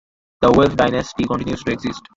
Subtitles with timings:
[0.41, 2.01] The Welf dynasty continues to exist.